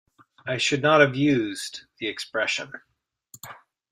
[0.47, 2.71] I should not have used the expression.